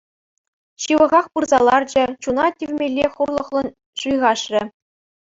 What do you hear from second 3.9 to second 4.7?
ҫуйхашрӗ.